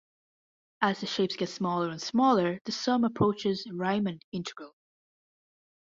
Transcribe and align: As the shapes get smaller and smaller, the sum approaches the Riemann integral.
As 0.81 0.99
the 0.99 1.05
shapes 1.05 1.35
get 1.35 1.49
smaller 1.49 1.89
and 1.91 2.01
smaller, 2.01 2.59
the 2.65 2.71
sum 2.71 3.03
approaches 3.03 3.65
the 3.65 3.75
Riemann 3.75 4.19
integral. 4.31 4.73